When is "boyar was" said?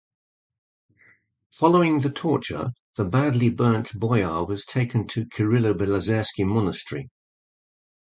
3.99-4.65